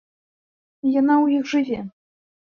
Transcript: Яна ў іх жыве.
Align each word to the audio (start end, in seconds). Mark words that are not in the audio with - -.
Яна 0.99 1.13
ў 1.23 1.37
іх 1.37 1.43
жыве. 1.53 1.79